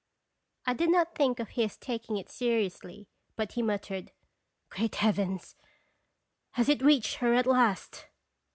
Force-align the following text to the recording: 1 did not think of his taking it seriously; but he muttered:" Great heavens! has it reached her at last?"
1 0.63 0.77
did 0.77 0.89
not 0.89 1.13
think 1.13 1.39
of 1.39 1.49
his 1.49 1.77
taking 1.77 2.17
it 2.17 2.27
seriously; 2.27 3.07
but 3.35 3.51
he 3.51 3.61
muttered:" 3.61 4.11
Great 4.71 4.95
heavens! 4.95 5.55
has 6.53 6.67
it 6.69 6.81
reached 6.81 7.17
her 7.17 7.35
at 7.35 7.45
last?" 7.45 8.07